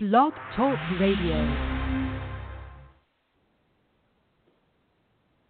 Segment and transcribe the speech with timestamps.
[0.00, 1.34] Blog Talk Radio.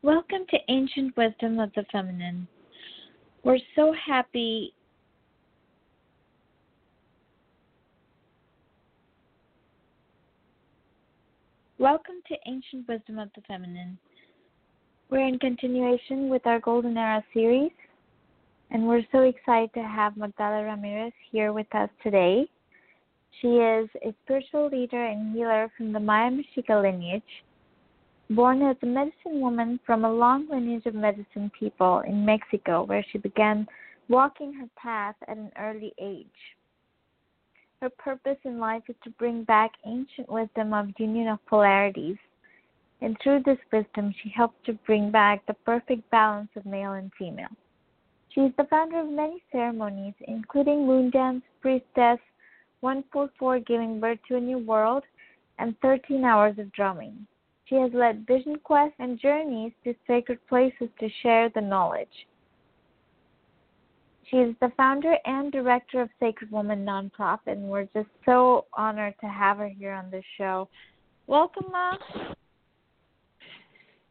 [0.01, 2.49] Welcome to Ancient Wisdom of the Feminine.
[3.45, 4.73] We're so happy
[11.77, 13.99] Welcome to Ancient Wisdom of the Feminine.
[15.11, 17.73] We're in continuation with our Golden Era series,
[18.71, 22.49] and we're so excited to have Magdala Ramirez here with us today.
[23.41, 27.45] She is a spiritual leader and healer from the Maya Mexica lineage,
[28.31, 33.05] born as a medicine woman from a long lineage of medicine people in Mexico, where
[33.11, 33.67] she began
[34.09, 36.27] walking her path at an early age.
[37.81, 42.17] Her purpose in life is to bring back ancient wisdom of union of polarities.
[43.01, 47.13] And through this wisdom, she helps to bring back the perfect balance of male and
[47.17, 47.55] female.
[48.31, 52.19] She is the founder of many ceremonies, including moon dance, priestess,
[52.81, 55.05] 144 Giving Birth to a New World,
[55.59, 57.27] and 13 Hours of Drumming.
[57.67, 62.09] She has led vision quests and journeys to sacred places to share the knowledge.
[64.31, 69.15] She is the founder and director of Sacred Woman Nonprofit, and we're just so honored
[69.21, 70.69] to have her here on the show.
[71.27, 71.97] Welcome, Ma.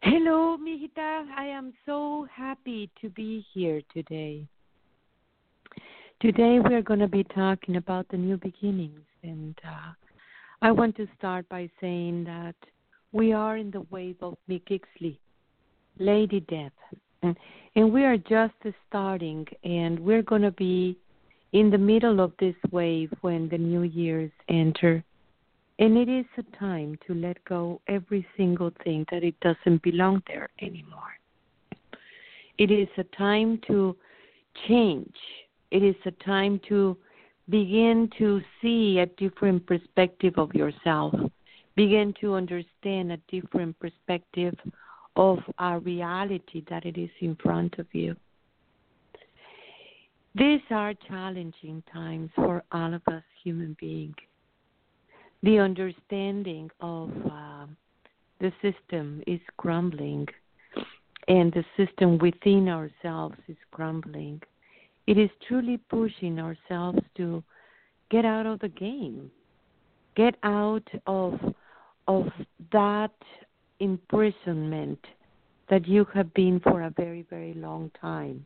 [0.01, 1.25] Hello, Mijita.
[1.35, 4.47] I am so happy to be here today.
[6.19, 9.91] Today we are going to be talking about the new beginnings, and uh,
[10.63, 12.55] I want to start by saying that
[13.11, 15.19] we are in the wave of Miquiztli,
[15.99, 16.71] Lady Death,
[17.21, 17.37] and,
[17.75, 18.55] and we are just
[18.89, 20.97] starting, and we're going to be
[21.51, 25.03] in the middle of this wave when the new years enter.
[25.77, 30.23] And it is a time to let go every single thing that it doesn't belong
[30.25, 31.13] there anymore.
[32.57, 33.95] It is a time to
[34.67, 35.13] change
[35.71, 36.97] it is a time to
[37.49, 41.13] begin to see a different perspective of yourself,
[41.75, 44.55] begin to understand a different perspective
[45.15, 48.15] of our reality that it is in front of you.
[50.35, 54.15] These are challenging times for all of us human beings.
[55.41, 57.65] The understanding of uh,
[58.39, 60.27] the system is crumbling,
[61.27, 64.41] and the system within ourselves is crumbling
[65.07, 67.41] it is truly pushing ourselves to
[68.11, 69.31] get out of the game,
[70.15, 71.39] get out of
[72.07, 72.25] of
[72.71, 73.15] that
[73.79, 74.99] imprisonment
[75.69, 78.45] that you have been for a very very long time.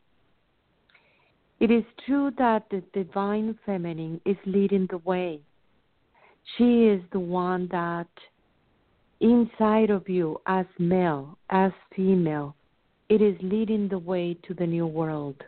[1.59, 5.41] It is true that the divine feminine is leading the way.
[6.57, 8.07] She is the one that
[9.19, 12.55] inside of you as male, as female,
[13.09, 15.43] it is leading the way to the new world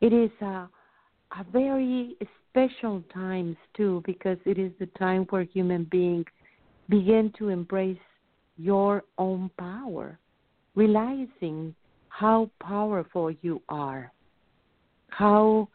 [0.00, 0.68] it is a,
[1.38, 2.16] a very
[2.50, 6.26] special times too because it is the time where human beings
[6.88, 7.98] begin to embrace
[8.56, 10.18] your own power,
[10.74, 11.74] realizing
[12.08, 14.12] how powerful you are,
[15.10, 15.68] how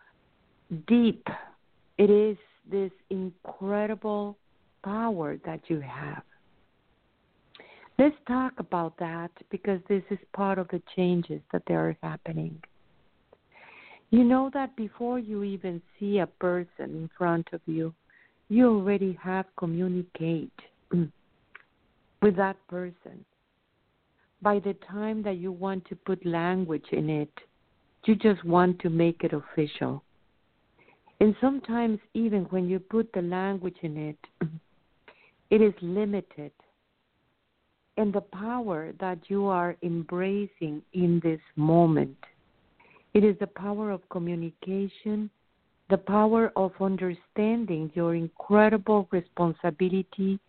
[0.87, 1.25] deep
[1.97, 2.37] it is
[2.69, 4.37] this incredible
[4.83, 6.23] power that you have.
[7.99, 12.59] Let's talk about that because this is part of the changes that they are happening.
[14.13, 17.95] You know that before you even see a person in front of you,
[18.47, 20.53] you already have communicate
[20.91, 23.25] with that person.
[24.39, 27.31] By the time that you want to put language in it,
[28.05, 30.03] you just want to make it official.
[31.19, 34.17] And sometimes, even when you put the language in it,
[35.49, 36.51] it is limited.
[37.97, 42.17] And the power that you are embracing in this moment
[43.13, 45.29] it is the power of communication,
[45.89, 50.39] the power of understanding your incredible responsibility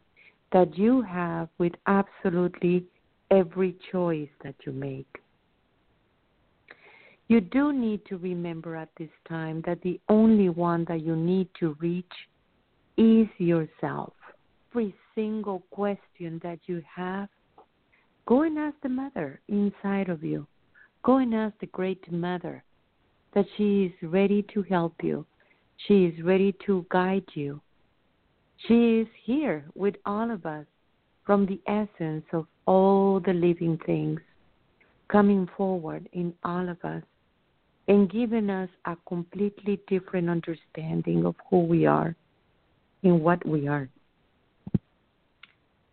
[0.53, 2.85] that you have with absolutely
[3.31, 5.07] every choice that you make.
[7.29, 11.49] You do need to remember at this time that the only one that you need
[11.59, 12.05] to reach
[12.97, 14.13] is yourself.
[14.71, 17.29] Every single question that you have,
[18.27, 20.47] go and ask the mother inside of you.
[21.05, 22.65] Go and ask the Great Mother
[23.35, 25.27] that she is ready to help you.
[25.87, 27.61] She is ready to guide you.
[28.67, 30.65] She is here with all of us
[31.27, 34.21] from the essence of all the living things
[35.09, 37.03] coming forward in all of us
[37.87, 42.17] and giving us a completely different understanding of who we are
[43.03, 43.91] and what we are.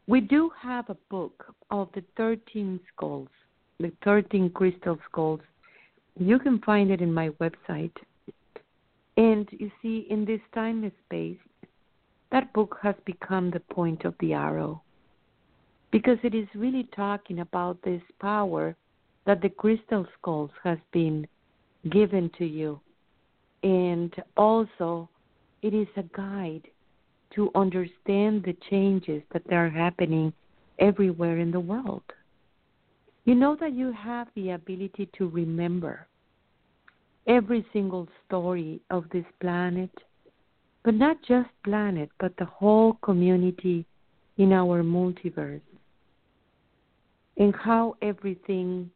[0.07, 3.27] We do have a book of the 13 skulls
[3.81, 5.41] the 13 crystal skulls.
[6.19, 7.95] You can find it in my website.
[9.17, 11.37] And you see, in this time space,
[12.31, 14.81] that book has become the point of the arrow
[15.91, 18.75] because it is really talking about this power
[19.25, 21.27] that the crystal skulls has been
[21.91, 22.79] given to you
[23.63, 25.09] and also
[25.61, 26.67] it is a guide
[27.35, 30.33] to understand the changes that are happening
[30.79, 32.03] everywhere in the world
[33.25, 36.07] you know that you have the ability to remember
[37.27, 39.91] every single story of this planet
[40.83, 43.85] but not just planet but the whole community
[44.37, 45.61] in our multiverse
[47.37, 48.89] and how everything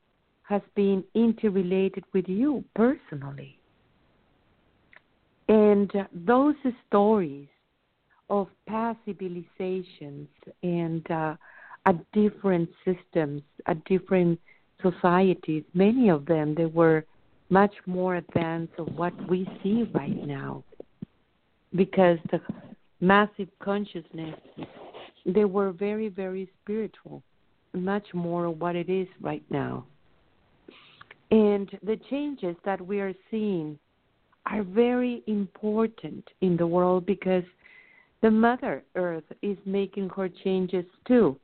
[0.44, 3.60] has been interrelated with you personally.
[5.48, 6.56] And those
[6.88, 7.48] stories
[8.30, 10.28] of past civilizations
[10.64, 11.36] and uh,
[11.86, 14.40] at different systems, at different
[14.82, 17.06] societies, many of them they were
[17.50, 20.64] much more advanced of what we see right now,
[21.76, 22.42] because the
[23.02, 24.36] massive consciousness
[25.26, 27.22] they were very very spiritual
[27.74, 29.86] much more of what it is right now.
[31.32, 33.78] And the changes that we are seeing
[34.46, 37.44] are very important in the world because
[38.22, 41.38] the Mother Earth is making her changes too.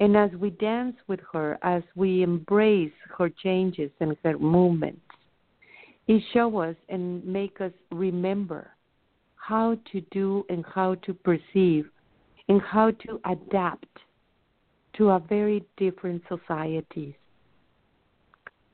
[0.00, 5.02] And as we dance with her, as we embrace her changes and her movements,
[6.08, 8.70] it shows us and make us remember
[9.36, 11.84] how to do and how to perceive
[12.48, 13.86] and how to adapt
[14.94, 17.14] to a very different societies.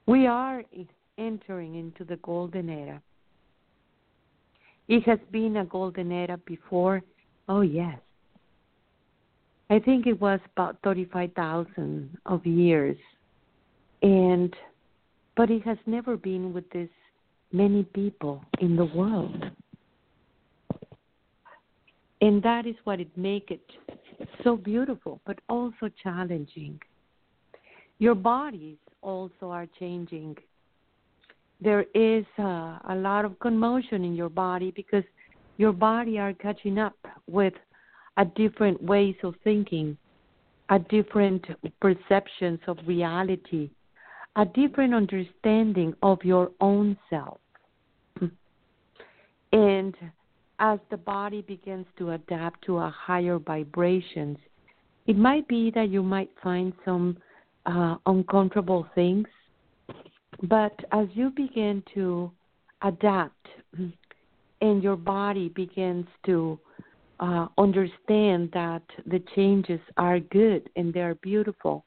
[0.06, 0.62] We are
[1.18, 3.02] entering into the golden era.
[4.86, 7.02] It has been a golden era before.
[7.48, 7.98] Oh yes.
[9.68, 12.96] I think it was about 35,000 of years.
[14.02, 14.54] And
[15.36, 16.88] but it has never been with this
[17.52, 19.44] many people in the world.
[22.20, 23.60] And that is what it make it
[24.42, 26.80] so beautiful, but also challenging.
[27.98, 30.36] Your bodies also are changing.
[31.60, 35.04] There is uh, a lot of commotion in your body because
[35.58, 36.96] your body are catching up
[37.26, 37.54] with
[38.16, 39.96] a different ways of thinking,
[40.70, 41.44] a different
[41.80, 43.70] perceptions of reality,
[44.36, 47.38] a different understanding of your own self.
[49.52, 49.94] And
[50.58, 54.38] as the body begins to adapt to a higher vibrations,
[55.06, 57.18] it might be that you might find some
[57.66, 59.28] uh, uncomfortable things,
[60.42, 62.30] but as you begin to
[62.82, 63.46] adapt
[64.60, 66.58] and your body begins to
[67.20, 71.84] uh, understand that the changes are good and they are beautiful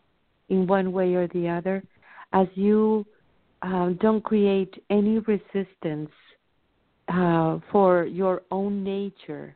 [0.50, 1.84] in one way or the other,
[2.34, 3.06] as you
[3.62, 6.10] uh, don't create any resistance
[7.10, 9.56] uh, for your own nature,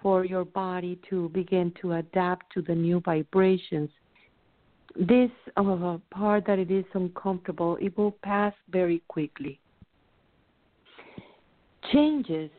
[0.00, 3.90] for your body to begin to adapt to the new vibrations.
[4.96, 9.58] This uh, part that it is uncomfortable, it will pass very quickly.
[11.92, 12.50] Changes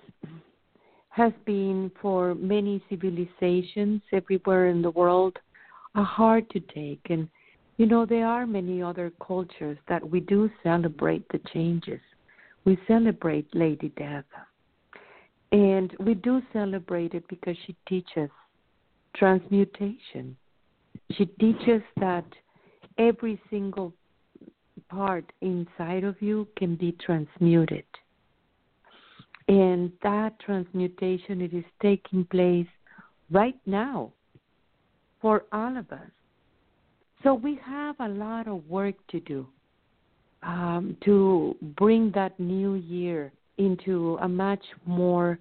[1.13, 5.37] has been for many civilizations everywhere in the world
[5.95, 7.27] are hard to take and
[7.77, 11.99] you know there are many other cultures that we do celebrate the changes
[12.65, 14.25] we celebrate Lady Death.
[15.51, 18.29] And we do celebrate it because she teaches
[19.15, 20.35] transmutation.
[21.11, 22.25] She teaches that
[22.97, 23.93] every single
[24.89, 27.85] part inside of you can be transmuted.
[29.53, 32.65] And that transmutation it is taking place
[33.29, 34.11] right now
[35.21, 36.09] for all of us.
[37.21, 39.45] So we have a lot of work to do
[40.41, 45.37] um, to bring that new year into a much more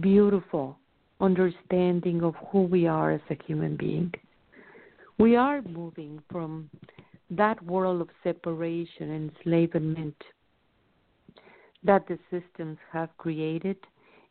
[0.00, 0.78] beautiful
[1.20, 4.10] understanding of who we are as a human being.
[5.18, 6.70] We are moving from
[7.30, 10.16] that world of separation and enslavement
[11.82, 13.76] that the systems have created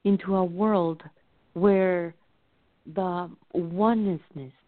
[0.03, 1.01] into a world
[1.53, 2.13] where
[2.95, 4.21] the oneness,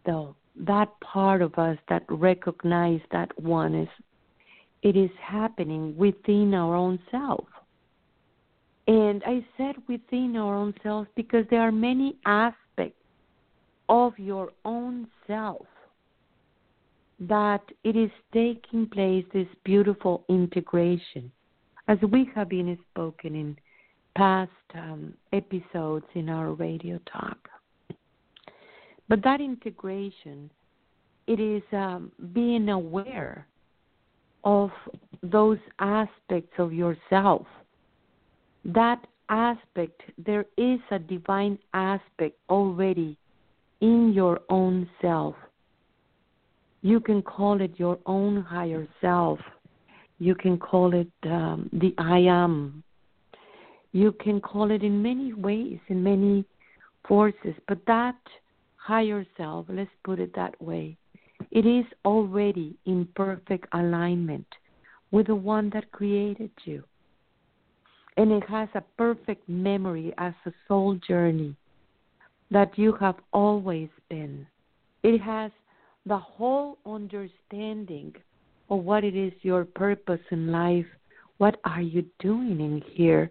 [0.04, 3.88] the that part of us that recognize that oneness
[4.82, 7.46] it is happening within our own self.
[8.88, 13.00] And I said within our own self because there are many aspects
[13.88, 15.66] of your own self
[17.20, 21.30] that it is taking place this beautiful integration
[21.88, 23.56] as we have been spoken in
[24.16, 27.48] past um, episodes in our radio talk
[29.08, 30.50] but that integration
[31.26, 33.46] it is um, being aware
[34.44, 34.70] of
[35.22, 37.46] those aspects of yourself
[38.64, 43.16] that aspect, there is a divine aspect already
[43.80, 45.34] in your own self.
[46.82, 49.38] You can call it your own higher self.
[50.18, 52.82] You can call it um, the I am.
[53.92, 56.44] You can call it in many ways, in many
[57.06, 58.16] forces, but that
[58.76, 60.96] higher self, let's put it that way,
[61.50, 64.46] it is already in perfect alignment
[65.10, 66.82] with the one that created you.
[68.16, 71.54] And it has a perfect memory as a soul journey
[72.50, 74.46] that you have always been.
[75.02, 75.50] It has
[76.06, 78.14] the whole understanding
[78.72, 80.86] of what it is your purpose in life,
[81.36, 83.30] what are you doing in here,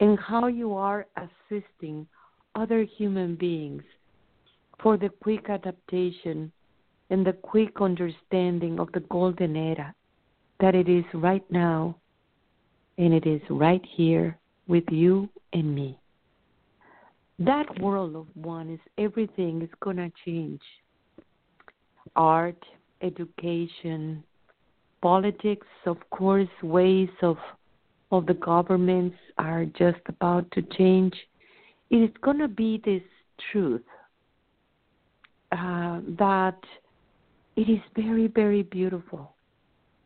[0.00, 2.06] and how you are assisting
[2.54, 3.82] other human beings
[4.82, 6.52] for the quick adaptation
[7.08, 9.94] and the quick understanding of the golden era
[10.60, 11.96] that it is right now
[12.98, 14.36] and it is right here
[14.68, 15.98] with you and me.
[17.38, 20.60] That world of one is everything is going to change.
[22.14, 22.62] Art,
[23.00, 24.22] education,
[25.02, 27.36] politics, of course, ways of
[28.10, 31.14] of the governments are just about to change.
[31.90, 33.02] It is going to be this
[33.50, 33.82] truth
[35.50, 36.58] uh, that
[37.56, 39.34] it is very, very beautiful.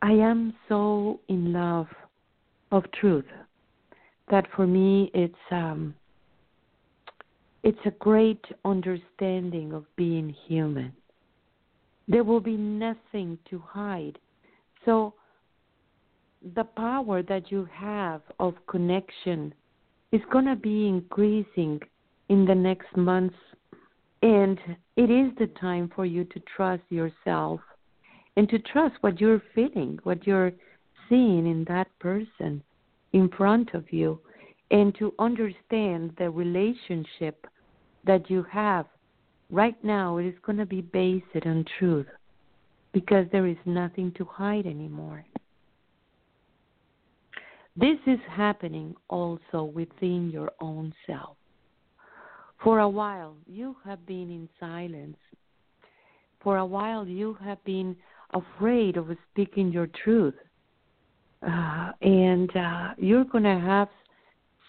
[0.01, 1.87] I am so in love
[2.71, 3.25] of truth
[4.29, 5.95] that for me it's um,
[7.63, 10.93] it's a great understanding of being human.
[12.07, 14.17] There will be nothing to hide.
[14.87, 15.15] So
[16.55, 19.53] the power that you have of connection
[20.13, 21.81] is going to be increasing
[22.29, 23.35] in the next months
[24.21, 24.57] and
[24.95, 27.59] it is the time for you to trust yourself
[28.37, 30.53] and to trust what you're feeling, what you're
[31.09, 32.63] seeing in that person
[33.11, 34.19] in front of you,
[34.71, 37.45] and to understand the relationship
[38.05, 38.85] that you have
[39.49, 40.17] right now.
[40.17, 42.07] It is going to be based on truth
[42.97, 45.23] because there is nothing to hide anymore.
[47.75, 51.37] This is happening also within your own self.
[52.63, 55.19] For a while, you have been in silence.
[56.41, 57.95] For a while, you have been
[58.33, 60.33] afraid of speaking your truth.
[61.47, 63.89] Uh, and uh, you're going to have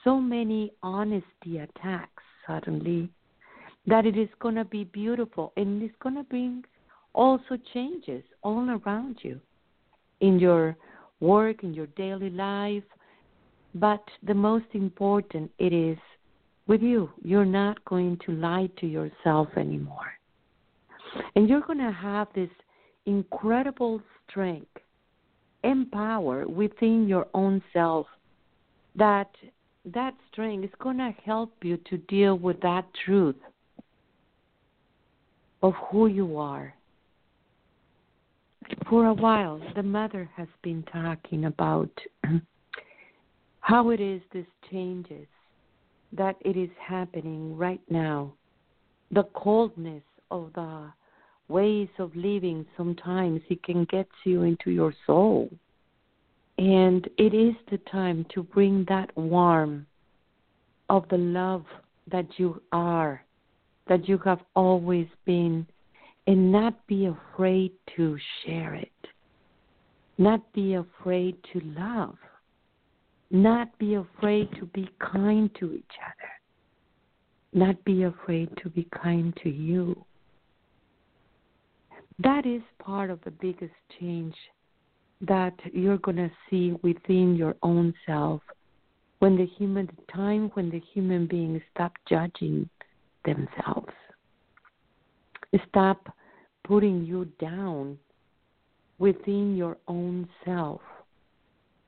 [0.04, 3.08] so many honesty attacks suddenly
[3.86, 6.62] that it is going to be beautiful and it's going to bring
[7.18, 9.40] also changes all around you
[10.20, 10.76] in your
[11.18, 12.84] work, in your daily life.
[13.74, 15.98] But the most important, it is
[16.68, 17.10] with you.
[17.22, 20.12] You're not going to lie to yourself anymore.
[21.34, 22.50] And you're going to have this
[23.06, 24.78] incredible strength
[25.64, 28.06] and power within your own self
[28.94, 29.30] that
[29.86, 33.42] that strength is going to help you to deal with that truth
[35.62, 36.74] of who you are.
[38.88, 41.90] For a while, the mother has been talking about
[43.60, 45.26] how it is this changes
[46.12, 48.32] that it is happening right now.
[49.10, 50.92] The coldness of the
[51.48, 55.50] ways of living sometimes it can get you into your soul.
[56.58, 59.86] And it is the time to bring that warmth
[60.90, 61.64] of the love
[62.10, 63.22] that you are,
[63.88, 65.66] that you have always been,
[66.28, 68.92] and not be afraid to share it.
[70.16, 72.16] Not be afraid to love
[73.30, 76.30] not be afraid to be kind to each other.
[77.52, 80.04] Not be afraid to be kind to you.
[82.18, 84.34] That is part of the biggest change
[85.20, 88.40] that you're going to see within your own self
[89.18, 92.68] when the human the time when the human beings stop judging
[93.24, 93.92] themselves
[95.68, 96.14] stop
[96.68, 97.98] putting you down
[98.98, 100.82] within your own self.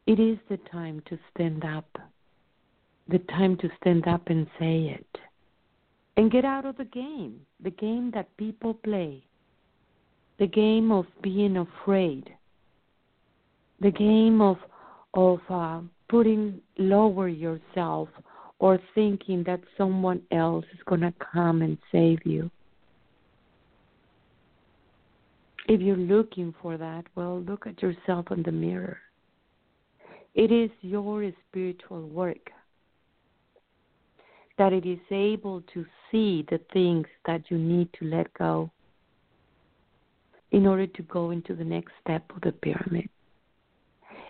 [0.07, 1.99] It is the time to stand up,
[3.07, 5.19] the time to stand up and say it,
[6.17, 9.23] and get out of the game, the game that people play,
[10.39, 12.31] the game of being afraid,
[13.81, 14.57] the game of
[15.13, 18.09] of uh, putting lower yourself
[18.61, 22.51] or thinking that someone else is going to come and save you.
[25.69, 28.99] If you're looking for that, well, look at yourself in the mirror.
[30.35, 32.51] It is your spiritual work
[34.59, 38.71] that it is able to see the things that you need to let go
[40.51, 43.09] in order to go into the next step of the pyramid.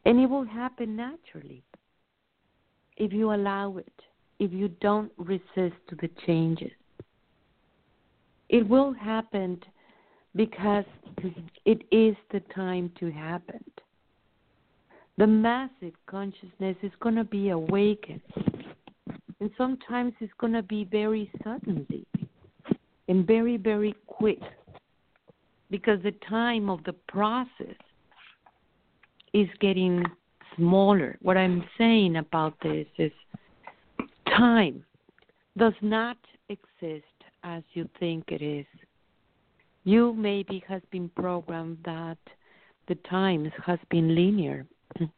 [0.05, 1.63] And it will happen naturally
[2.97, 3.93] if you allow it.
[4.41, 6.73] if you don't resist to the changes.
[8.49, 9.61] It will happen
[10.35, 10.85] because
[11.65, 13.65] it is the time to happen.
[15.19, 18.21] The massive consciousness is going to be awakened.
[19.41, 22.07] And sometimes it's going to be very suddenly
[23.09, 24.41] and very, very quick
[25.71, 27.77] because the time of the process
[29.33, 30.05] is getting
[30.57, 31.17] smaller.
[31.23, 33.13] What I'm saying about this is
[34.27, 34.85] time
[35.57, 36.19] does not
[36.49, 37.05] exist
[37.45, 38.67] as you think it is.
[39.85, 42.19] You maybe has been programmed that
[42.89, 44.67] the times has been linear.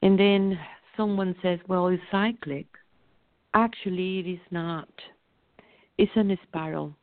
[0.00, 0.56] And then
[0.96, 2.66] someone says, well, it's cyclic.
[3.54, 4.88] Actually, it is not.
[5.96, 6.94] It's an spiral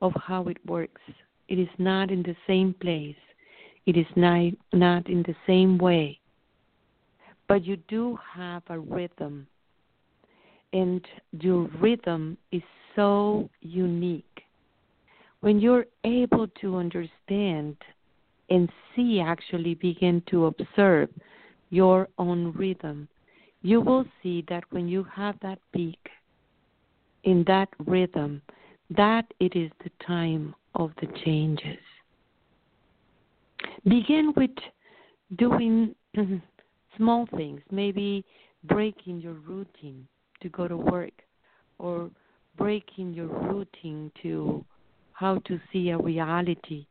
[0.00, 1.00] of how it works.
[1.48, 3.16] It is not in the same place.
[3.86, 6.20] It is not, not in the same way.
[7.48, 9.46] But you do have a rhythm.
[10.72, 12.62] And your rhythm is
[12.94, 14.33] so unique.
[15.44, 17.76] When you're able to understand
[18.48, 21.10] and see, actually begin to observe
[21.68, 23.08] your own rhythm,
[23.60, 25.98] you will see that when you have that peak
[27.24, 28.40] in that rhythm,
[28.88, 31.84] that it is the time of the changes.
[33.86, 34.56] Begin with
[35.36, 35.94] doing
[36.96, 38.24] small things, maybe
[38.62, 40.08] breaking your routine
[40.40, 41.20] to go to work
[41.78, 42.08] or
[42.56, 44.64] breaking your routine to
[45.14, 46.86] how to see a reality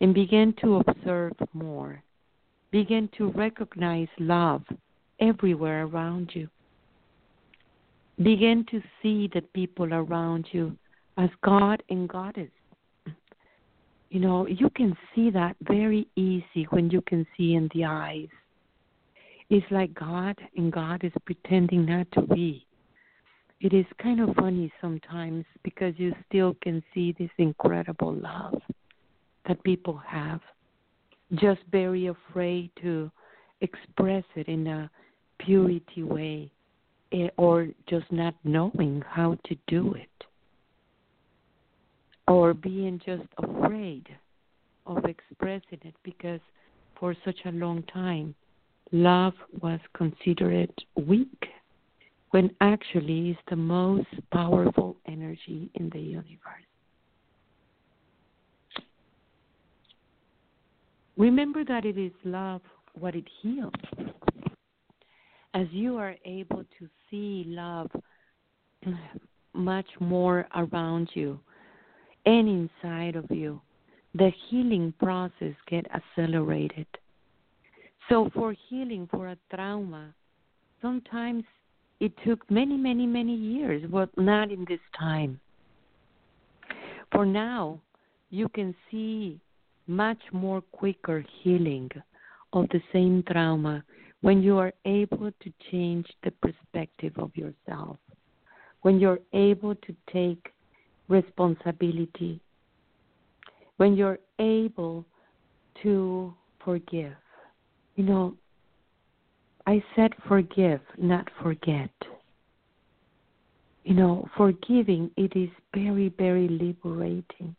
[0.00, 2.02] and begin to observe more.
[2.70, 4.62] Begin to recognize love
[5.20, 6.48] everywhere around you.
[8.22, 10.76] Begin to see the people around you
[11.16, 12.50] as God and Goddess.
[14.10, 18.28] You know, you can see that very easy when you can see in the eyes.
[19.50, 22.66] It's like God and God is pretending not to be.
[23.60, 28.60] It is kind of funny sometimes because you still can see this incredible love
[29.48, 30.40] that people have,
[31.34, 33.10] just very afraid to
[33.60, 34.90] express it in a
[35.40, 36.52] purity way
[37.12, 40.08] eh, or just not knowing how to do it.
[42.28, 44.06] Or being just afraid
[44.86, 46.40] of expressing it because
[47.00, 48.34] for such a long time
[48.92, 51.48] love was considered weak
[52.30, 56.68] when actually it's the most powerful energy in the universe.
[61.16, 62.62] Remember that it is love
[62.94, 63.72] what it heals.
[65.54, 67.90] As you are able to see love
[69.54, 71.40] much more around you
[72.26, 73.60] and inside of you,
[74.14, 76.86] the healing process get accelerated.
[78.08, 80.14] So for healing for a trauma,
[80.80, 81.44] sometimes
[82.00, 85.40] it took many, many, many years, but not in this time.
[87.12, 87.80] For now,
[88.30, 89.40] you can see
[89.86, 91.90] much more quicker healing
[92.52, 93.82] of the same trauma
[94.20, 97.96] when you are able to change the perspective of yourself,
[98.82, 100.52] when you're able to take
[101.08, 102.40] responsibility,
[103.76, 105.04] when you're able
[105.82, 106.34] to
[106.64, 107.14] forgive.
[107.96, 108.34] You know,
[109.68, 111.90] I said forgive, not forget.
[113.84, 117.54] You know, forgiving, it is very, very liberating.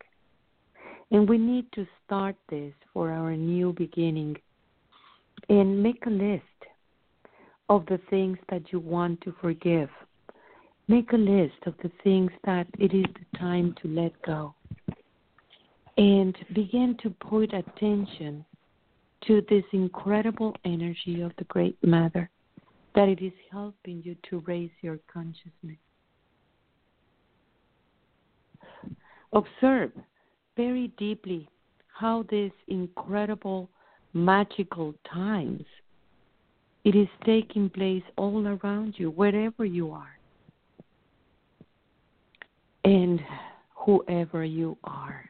[1.12, 4.38] And we need to start this for our new beginning
[5.50, 6.43] and make a list
[7.69, 9.89] of the things that you want to forgive.
[10.88, 14.56] Make a list of the things that it is the time to let go.
[15.95, 18.45] And begin to put attention
[19.28, 22.30] to this incredible energy of the Great Mother,
[22.96, 25.78] that it is helping you to raise your consciousness.
[29.34, 29.92] Observe
[30.58, 31.48] very deeply
[31.88, 33.70] how this incredible
[34.14, 35.64] magical times
[36.84, 40.18] it is taking place all around you wherever you are
[42.84, 43.20] and
[43.76, 45.26] whoever you are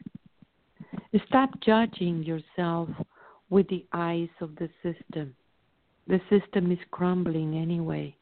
[1.28, 2.88] stop judging yourself
[3.50, 5.36] with the eyes of the system
[6.08, 8.16] the system is crumbling anyway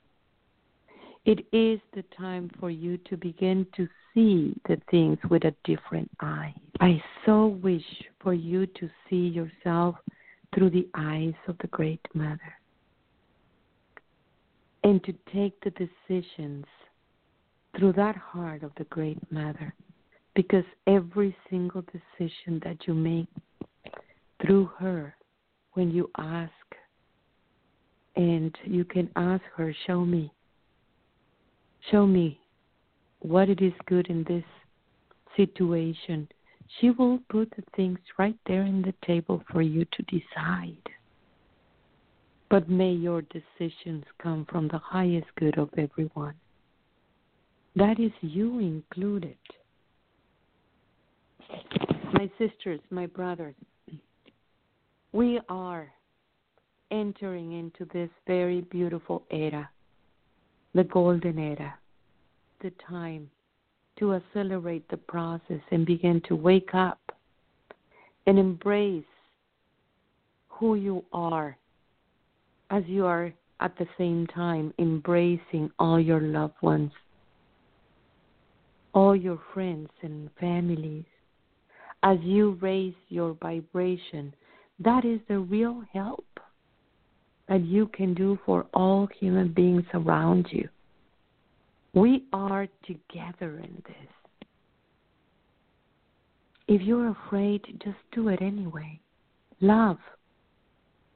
[1.28, 6.10] it is the time for you to begin to see the things with a different
[6.22, 6.56] eye.
[6.80, 7.84] I so wish
[8.22, 9.98] for you to see yourself
[10.56, 12.54] through the eyes of the Great Mother
[14.86, 16.64] and to take the decisions
[17.78, 19.74] through that heart of the Great Mother
[20.34, 23.28] because every single decision that you make
[24.42, 25.14] through her
[25.78, 26.52] when you ask
[28.16, 30.34] and you can ask her show me
[31.92, 32.40] show me
[33.20, 34.44] what it is good in this
[35.36, 36.28] situation.
[36.80, 40.90] She will put the things right there in the table for you to decide.
[42.50, 46.34] But may your decisions come from the highest good of everyone.
[47.76, 49.38] That is you included.
[52.14, 53.56] My sisters, my brothers,
[55.12, 55.92] we are
[56.92, 59.70] entering into this very beautiful era,
[60.74, 61.76] the golden era,
[62.62, 63.30] the time
[64.00, 67.00] to accelerate the process and begin to wake up
[68.26, 69.04] and embrace
[70.50, 71.58] who you are
[72.70, 76.92] as you are at the same time embracing all your loved ones,
[78.94, 81.06] all your friends and families.
[82.04, 84.34] As you raise your vibration,
[84.80, 86.26] that is the real help
[87.48, 90.68] that you can do for all human beings around you.
[91.94, 94.08] We are together in this.
[96.68, 99.00] If you're afraid, just do it anyway.
[99.62, 99.98] Love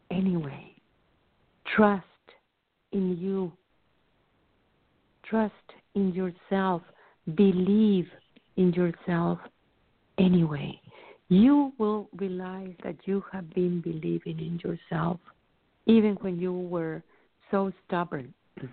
[0.10, 0.74] anyway.
[1.76, 2.06] Trust
[2.94, 3.52] in you.
[5.24, 5.54] Trust
[5.96, 6.82] in yourself.
[7.36, 8.08] Believe
[8.56, 9.40] in yourself
[10.18, 10.80] anyway.
[11.32, 15.18] You will realize that you have been believing in yourself
[15.86, 17.02] even when you were
[17.50, 18.34] so stubborn.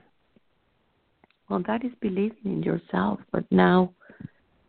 [1.49, 3.93] Well, that is believing in yourself, but now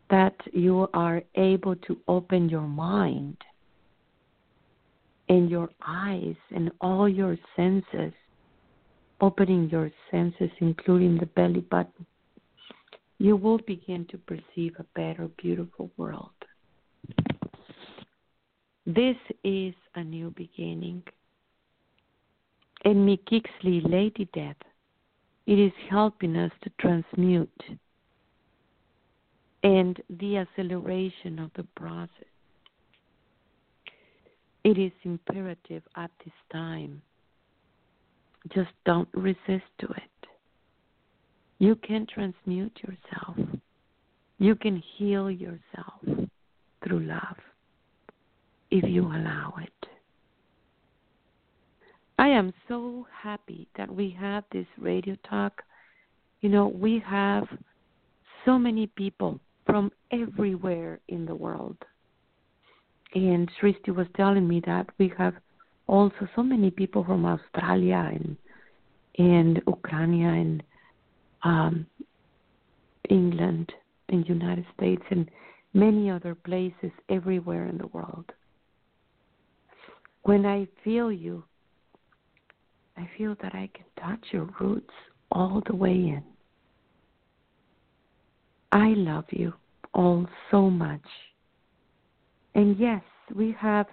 [0.08, 3.36] that you are able to open your mind
[5.28, 8.14] and your eyes and all your senses,
[9.20, 12.06] opening your senses, including the belly button,
[13.18, 16.39] you will begin to perceive a better, beautiful world.
[18.94, 21.04] This is a new beginning.
[22.84, 24.56] And Miquiztli Lady Death,
[25.46, 27.62] it is helping us to transmute
[29.62, 32.08] and the acceleration of the process
[34.64, 37.00] it is imperative at this time.
[38.52, 40.26] Just don't resist to it.
[41.58, 43.36] You can transmute yourself.
[44.38, 46.28] You can heal yourself
[46.82, 47.36] through love
[48.70, 49.88] if you allow it.
[52.18, 55.62] I am so happy that we have this radio talk.
[56.42, 57.44] You know, we have
[58.44, 61.76] so many people from everywhere in the world
[63.14, 65.34] and Srishti was telling me that we have
[65.86, 68.36] also so many people from Australia and
[69.18, 70.62] and Ukraine and
[71.42, 71.86] um,
[73.08, 73.72] England
[74.08, 75.28] and United States and
[75.74, 78.32] many other places everywhere in the world.
[80.22, 81.44] When I feel you,
[82.96, 84.92] I feel that I can touch your roots
[85.30, 86.22] all the way in.
[88.72, 89.52] I love you
[89.94, 91.00] all so much.
[92.54, 93.02] And yes,
[93.34, 93.86] we have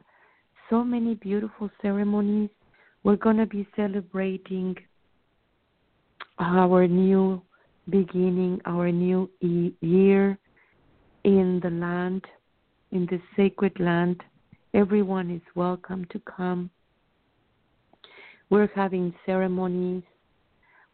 [0.69, 2.49] so many beautiful ceremonies.
[3.03, 4.75] We're going to be celebrating
[6.39, 7.41] our new
[7.89, 10.37] beginning, our new year
[11.23, 12.25] in the land,
[12.91, 14.21] in the sacred land.
[14.77, 16.69] Everyone is welcome to come.
[18.51, 20.03] We're having ceremonies.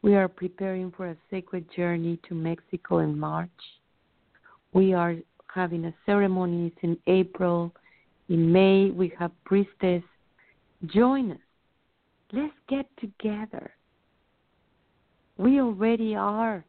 [0.01, 3.49] We are preparing for a sacred journey to Mexico in March.
[4.71, 5.15] We are
[5.53, 7.73] having a ceremonies in April.
[8.29, 10.03] In May, we have priestess.
[10.85, 11.37] Join us.
[12.31, 13.69] Let's get together.
[15.35, 16.63] We already are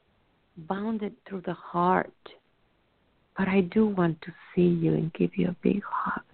[0.68, 2.12] bounded through the heart.
[3.38, 6.24] But I do want to see you and give you a big hug.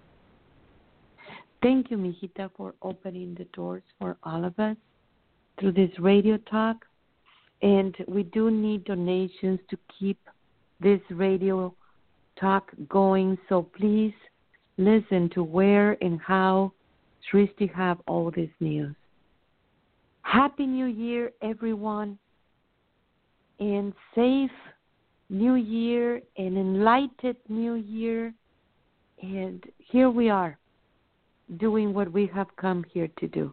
[1.63, 4.77] Thank you, Mijita, for opening the doors for all of us
[5.59, 6.87] through this radio talk.
[7.61, 10.19] And we do need donations to keep
[10.81, 11.75] this radio
[12.39, 13.37] talk going.
[13.51, 14.15] So please
[14.79, 16.73] listen to where and how
[17.31, 18.97] Srishti have all this news.
[20.23, 22.19] Happy New Year, everyone,
[23.59, 24.51] and safe
[25.29, 28.33] New Year and enlightened New Year.
[29.23, 30.60] And here we are
[31.59, 33.53] doing what we have come here to do.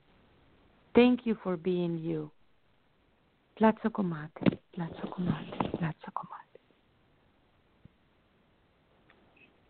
[0.96, 2.32] Thank you for being you.
[3.60, 6.60] Tlazohcamati, Tlazohcamati, Tlazohcamati.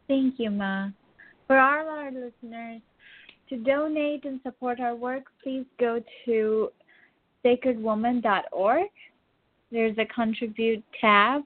[0.07, 0.89] Thank you, Ma.
[1.47, 2.81] For all our listeners,
[3.49, 6.69] to donate and support our work, please go to
[7.45, 8.87] sacredwoman.org.
[9.71, 11.43] There's a contribute tab,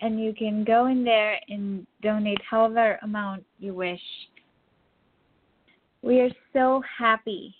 [0.00, 4.00] and you can go in there and donate however amount you wish.
[6.02, 7.54] We are so happy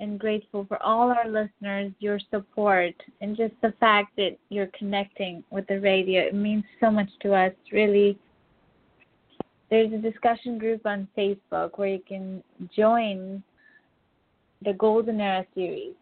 [0.00, 5.44] and grateful for all our listeners, your support, and just the fact that you're connecting
[5.50, 6.22] with the radio.
[6.22, 8.18] It means so much to us, really.
[9.70, 12.42] There's a discussion group on Facebook where you can
[12.74, 13.42] join
[14.64, 15.94] the Golden Era series.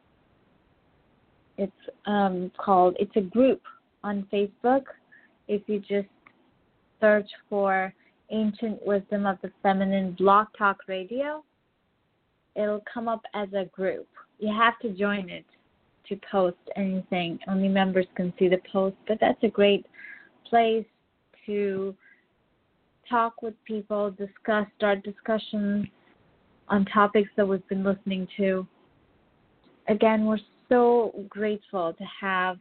[1.58, 1.72] It's
[2.06, 3.60] um, called, it's a group
[4.02, 4.84] on Facebook.
[5.46, 6.08] If you just
[7.00, 7.92] search for
[8.30, 11.44] Ancient Wisdom of the Feminine Blog Talk Radio,
[12.56, 14.08] it'll come up as a group.
[14.38, 15.44] You have to join it
[16.08, 17.38] to post anything.
[17.48, 19.86] Only members can see the post, but that's a great
[20.48, 20.84] place
[21.46, 21.94] to
[23.08, 25.86] talk with people, discuss, start discussions
[26.68, 28.66] on topics that we've been listening to.
[29.88, 32.58] Again, we're so grateful to have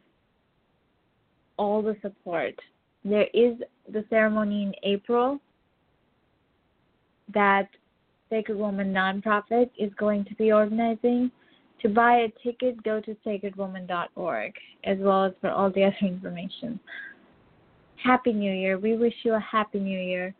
[1.56, 2.54] all the support.
[3.04, 3.56] There is
[3.90, 5.40] the ceremony in April
[7.32, 7.68] that
[8.30, 11.30] Sacred Woman nonprofit is going to be organizing.
[11.82, 14.52] To buy a ticket, go to sacredwoman.org,
[14.84, 16.78] as well as for all the other information.
[18.02, 18.78] Happy New Year.
[18.78, 20.34] We wish you a Happy New Year.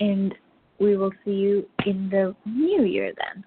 [0.00, 0.34] And
[0.78, 3.44] we will see you in the new year then.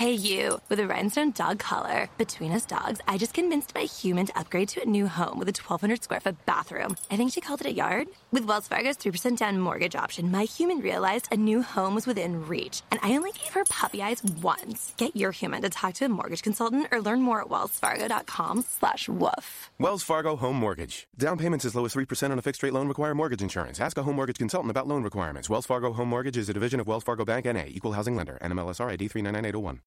[0.00, 2.08] Hey, you, with a rhinestone dog collar.
[2.16, 5.46] Between us dogs, I just convinced my human to upgrade to a new home with
[5.48, 6.96] a 1,200 square foot bathroom.
[7.10, 8.08] I think she called it a yard.
[8.32, 12.48] With Wells Fargo's 3% down mortgage option, my human realized a new home was within
[12.48, 14.94] reach, and I only gave her puppy eyes once.
[14.96, 19.06] Get your human to talk to a mortgage consultant or learn more at wellsfargo.com slash
[19.06, 19.68] woof.
[19.78, 21.08] Wells Fargo Home Mortgage.
[21.18, 23.78] Down payments as low as 3% on a fixed rate loan require mortgage insurance.
[23.78, 25.50] Ask a home mortgage consultant about loan requirements.
[25.50, 28.38] Wells Fargo Home Mortgage is a division of Wells Fargo Bank N.A., equal housing lender,
[28.40, 29.82] NMLSR ID 399801.